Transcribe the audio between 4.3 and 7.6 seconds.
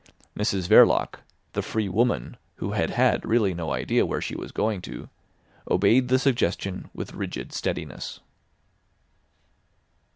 was going to, obeyed the suggestion with rigid